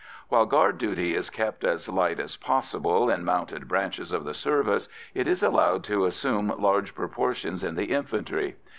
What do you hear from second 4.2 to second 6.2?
the service, it is allowed to